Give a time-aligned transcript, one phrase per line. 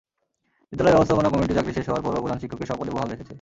[0.73, 3.29] বিদ্যালয় ব্যবস্থাপনা কমিটি চাকরি শেষ হওয়ার পরও প্রধান শিক্ষককে স্বপদে বহাল রেখেছে।